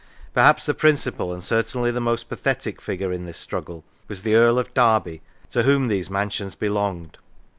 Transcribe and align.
Perhaps 0.33 0.65
the 0.65 0.73
principal, 0.73 1.31
and 1.31 1.43
certainly 1.43 1.91
the 1.91 1.99
most 2.01 2.27
pathetic, 2.27 2.81
figure 2.81 3.13
in 3.13 3.25
this 3.25 3.37
struggle 3.37 3.83
was 4.07 4.23
the 4.23 4.33
Earl 4.33 4.57
of 4.57 4.73
Derby, 4.73 5.21
to 5.51 5.61
whom 5.61 5.89
these 5.89 6.09
mansions 6.09 6.55
belonged. 6.55 7.19